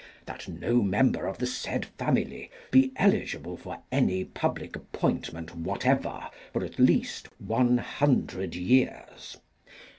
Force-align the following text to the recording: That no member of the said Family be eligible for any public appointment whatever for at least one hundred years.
That 0.25 0.47
no 0.47 0.81
member 0.81 1.27
of 1.27 1.37
the 1.37 1.45
said 1.45 1.85
Family 1.99 2.49
be 2.71 2.91
eligible 2.95 3.55
for 3.55 3.83
any 3.91 4.25
public 4.25 4.75
appointment 4.75 5.55
whatever 5.55 6.27
for 6.53 6.63
at 6.65 6.79
least 6.79 7.27
one 7.39 7.77
hundred 7.77 8.55
years. 8.55 9.37